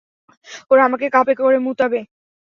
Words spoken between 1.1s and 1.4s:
কাপে